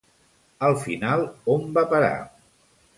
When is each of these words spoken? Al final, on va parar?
Al 0.69 0.77
final, 0.85 1.27
on 1.57 1.71
va 1.79 1.87
parar? 1.95 2.13